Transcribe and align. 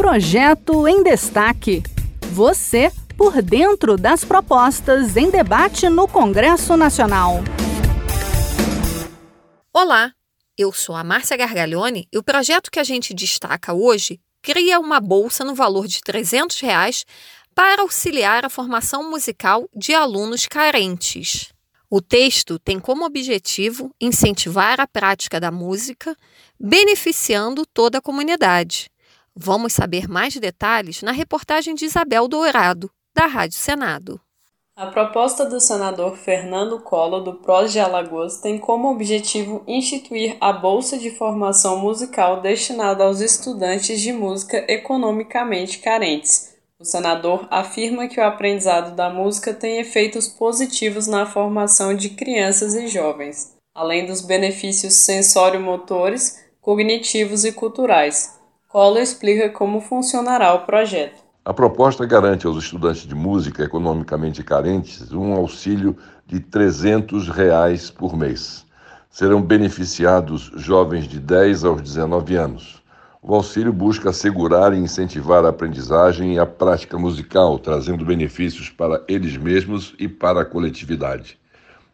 Projeto 0.00 0.88
em 0.88 1.02
Destaque. 1.02 1.82
Você 2.32 2.90
por 3.18 3.42
dentro 3.42 3.98
das 3.98 4.24
propostas 4.24 5.14
em 5.14 5.30
debate 5.30 5.90
no 5.90 6.08
Congresso 6.08 6.74
Nacional. 6.74 7.40
Olá, 9.74 10.14
eu 10.56 10.72
sou 10.72 10.94
a 10.96 11.04
Márcia 11.04 11.36
Gargalhone 11.36 12.08
e 12.10 12.16
o 12.16 12.22
projeto 12.22 12.70
que 12.70 12.80
a 12.80 12.82
gente 12.82 13.12
destaca 13.12 13.74
hoje 13.74 14.18
cria 14.40 14.80
uma 14.80 15.00
bolsa 15.00 15.44
no 15.44 15.54
valor 15.54 15.86
de 15.86 16.00
300 16.00 16.58
reais 16.60 17.04
para 17.54 17.82
auxiliar 17.82 18.42
a 18.46 18.48
formação 18.48 19.10
musical 19.10 19.68
de 19.76 19.92
alunos 19.92 20.46
carentes. 20.46 21.52
O 21.90 22.00
texto 22.00 22.58
tem 22.58 22.80
como 22.80 23.04
objetivo 23.04 23.94
incentivar 24.00 24.80
a 24.80 24.86
prática 24.86 25.38
da 25.38 25.50
música, 25.50 26.16
beneficiando 26.58 27.66
toda 27.66 27.98
a 27.98 28.02
comunidade. 28.02 28.90
Vamos 29.42 29.72
saber 29.72 30.08
mais 30.08 30.36
detalhes 30.36 31.02
na 31.02 31.12
reportagem 31.12 31.74
de 31.74 31.84
Isabel 31.84 32.28
Dourado, 32.28 32.90
da 33.14 33.26
Rádio 33.26 33.56
Senado. 33.56 34.20
A 34.76 34.86
proposta 34.86 35.44
do 35.44 35.60
senador 35.60 36.16
Fernando 36.16 36.80
Collor, 36.80 37.22
do 37.22 37.34
PROS 37.34 37.72
de 37.72 37.80
Alagoas, 37.80 38.40
tem 38.40 38.58
como 38.58 38.90
objetivo 38.90 39.62
instituir 39.66 40.36
a 40.40 40.52
Bolsa 40.52 40.98
de 40.98 41.10
Formação 41.10 41.78
Musical 41.78 42.40
destinada 42.40 43.04
aos 43.04 43.20
estudantes 43.20 44.00
de 44.00 44.12
música 44.12 44.64
economicamente 44.68 45.78
carentes 45.78 46.50
o 46.80 46.84
senador 46.84 47.46
afirma 47.50 48.08
que 48.08 48.18
o 48.18 48.24
aprendizado 48.24 48.96
da 48.96 49.10
música 49.10 49.52
tem 49.52 49.80
efeitos 49.80 50.26
positivos 50.26 51.06
na 51.06 51.26
formação 51.26 51.94
de 51.94 52.08
crianças 52.08 52.74
e 52.74 52.88
jovens, 52.88 53.54
além 53.74 54.06
dos 54.06 54.22
benefícios 54.22 54.94
sensório-motores, 54.94 56.42
cognitivos 56.58 57.44
e 57.44 57.52
culturais. 57.52 58.39
Collor 58.70 59.00
explica 59.00 59.48
como 59.48 59.80
funcionará 59.80 60.54
o 60.54 60.60
projeto. 60.60 61.24
A 61.44 61.52
proposta 61.52 62.06
garante 62.06 62.46
aos 62.46 62.56
estudantes 62.56 63.04
de 63.04 63.16
música 63.16 63.64
economicamente 63.64 64.44
carentes 64.44 65.10
um 65.12 65.32
auxílio 65.32 65.96
de 66.24 66.38
300 66.38 67.28
reais 67.30 67.90
por 67.90 68.16
mês. 68.16 68.64
Serão 69.10 69.42
beneficiados 69.42 70.52
jovens 70.54 71.08
de 71.08 71.18
10 71.18 71.64
aos 71.64 71.82
19 71.82 72.36
anos. 72.36 72.80
O 73.20 73.34
auxílio 73.34 73.72
busca 73.72 74.10
assegurar 74.10 74.72
e 74.72 74.78
incentivar 74.78 75.44
a 75.44 75.48
aprendizagem 75.48 76.34
e 76.34 76.38
a 76.38 76.46
prática 76.46 76.96
musical, 76.96 77.58
trazendo 77.58 78.04
benefícios 78.04 78.70
para 78.70 79.02
eles 79.08 79.36
mesmos 79.36 79.96
e 79.98 80.06
para 80.06 80.42
a 80.42 80.44
coletividade. 80.44 81.39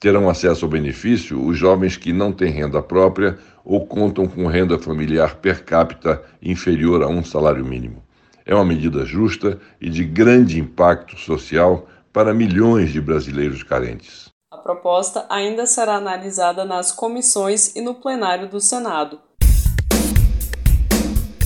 Terão 0.00 0.30
acesso 0.30 0.64
ao 0.64 0.70
benefício 0.70 1.44
os 1.46 1.58
jovens 1.58 1.98
que 1.98 2.10
não 2.10 2.32
têm 2.32 2.50
renda 2.50 2.82
própria 2.82 3.38
ou 3.62 3.86
contam 3.86 4.26
com 4.26 4.46
renda 4.46 4.78
familiar 4.78 5.34
per 5.34 5.62
capita 5.62 6.22
inferior 6.40 7.02
a 7.02 7.06
um 7.06 7.22
salário 7.22 7.62
mínimo. 7.62 8.02
É 8.46 8.54
uma 8.54 8.64
medida 8.64 9.04
justa 9.04 9.60
e 9.78 9.90
de 9.90 10.02
grande 10.02 10.58
impacto 10.58 11.18
social 11.18 11.86
para 12.14 12.32
milhões 12.32 12.90
de 12.90 12.98
brasileiros 12.98 13.62
carentes. 13.62 14.30
A 14.50 14.56
proposta 14.56 15.26
ainda 15.28 15.66
será 15.66 15.96
analisada 15.96 16.64
nas 16.64 16.90
comissões 16.90 17.76
e 17.76 17.82
no 17.82 17.94
plenário 17.94 18.48
do 18.48 18.58
Senado. 18.58 19.20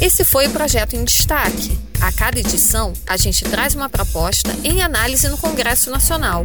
Esse 0.00 0.24
foi 0.24 0.46
o 0.46 0.52
projeto 0.52 0.94
em 0.94 1.02
destaque. 1.02 1.76
A 2.00 2.12
cada 2.12 2.38
edição, 2.38 2.92
a 3.04 3.16
gente 3.16 3.44
traz 3.44 3.74
uma 3.74 3.88
proposta 3.88 4.50
em 4.62 4.80
análise 4.80 5.28
no 5.28 5.38
Congresso 5.38 5.90
Nacional. 5.90 6.44